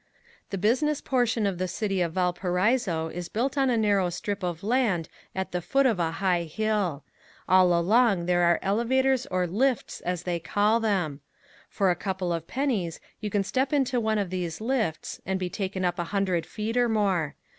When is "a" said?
3.69-3.77, 5.99-6.09, 11.91-11.95, 15.99-16.05